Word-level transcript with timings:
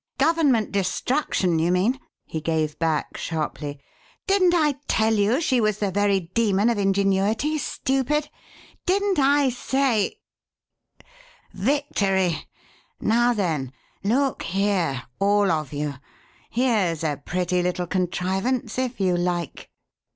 "Government 0.17 0.71
destruction, 0.71 1.59
you 1.59 1.71
mean!" 1.71 1.99
he 2.25 2.41
gave 2.41 2.79
back 2.79 3.17
sharply. 3.17 3.79
"Didn't 4.25 4.55
I 4.55 4.79
tell 4.87 5.13
you 5.13 5.39
she 5.39 5.61
was 5.61 5.79
a 5.83 5.91
very 5.91 6.21
demon 6.21 6.71
of 6.71 6.79
ingenuity, 6.79 7.59
stupid? 7.59 8.27
Didn't 8.87 9.19
I 9.19 9.49
say 9.49 10.15
Victory! 11.53 12.47
Now 12.99 13.33
then, 13.35 13.73
look 14.03 14.41
here 14.41 15.03
all 15.19 15.51
of 15.51 15.71
you! 15.71 15.93
Here's 16.49 17.03
a 17.03 17.21
pretty 17.23 17.61
little 17.61 17.85
contrivance, 17.85 18.79
if 18.79 18.99
you 18.99 19.15
like." 19.15 19.69